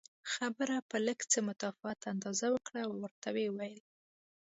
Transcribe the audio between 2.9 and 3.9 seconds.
ورته ویې ویل